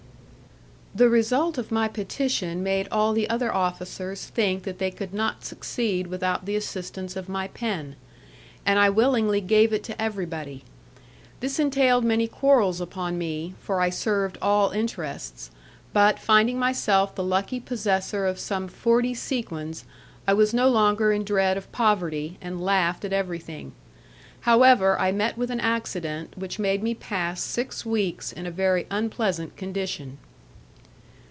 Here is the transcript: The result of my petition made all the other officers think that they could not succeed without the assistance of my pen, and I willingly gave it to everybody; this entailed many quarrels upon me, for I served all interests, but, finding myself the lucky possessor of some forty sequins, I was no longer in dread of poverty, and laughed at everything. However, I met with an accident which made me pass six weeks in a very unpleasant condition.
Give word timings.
The 0.93 1.07
result 1.07 1.57
of 1.57 1.71
my 1.71 1.87
petition 1.87 2.61
made 2.63 2.89
all 2.91 3.13
the 3.13 3.29
other 3.29 3.49
officers 3.51 4.25
think 4.25 4.63
that 4.63 4.77
they 4.77 4.91
could 4.91 5.13
not 5.13 5.45
succeed 5.45 6.07
without 6.07 6.45
the 6.45 6.57
assistance 6.57 7.15
of 7.15 7.29
my 7.29 7.47
pen, 7.47 7.95
and 8.65 8.77
I 8.77 8.89
willingly 8.89 9.39
gave 9.39 9.71
it 9.71 9.85
to 9.85 9.99
everybody; 10.01 10.65
this 11.39 11.59
entailed 11.59 12.03
many 12.03 12.27
quarrels 12.27 12.81
upon 12.81 13.17
me, 13.17 13.53
for 13.61 13.79
I 13.79 13.89
served 13.89 14.37
all 14.41 14.71
interests, 14.71 15.49
but, 15.93 16.19
finding 16.19 16.59
myself 16.59 17.15
the 17.15 17.23
lucky 17.23 17.61
possessor 17.61 18.25
of 18.25 18.37
some 18.37 18.67
forty 18.67 19.13
sequins, 19.13 19.85
I 20.27 20.33
was 20.33 20.53
no 20.53 20.67
longer 20.67 21.13
in 21.13 21.23
dread 21.23 21.55
of 21.55 21.71
poverty, 21.71 22.37
and 22.41 22.61
laughed 22.61 23.05
at 23.05 23.13
everything. 23.13 23.71
However, 24.41 24.99
I 24.99 25.13
met 25.13 25.37
with 25.37 25.51
an 25.51 25.61
accident 25.61 26.37
which 26.37 26.59
made 26.59 26.83
me 26.83 26.93
pass 26.95 27.41
six 27.41 27.85
weeks 27.85 28.33
in 28.33 28.45
a 28.45 28.51
very 28.51 28.87
unpleasant 28.91 29.55
condition. 29.55 30.17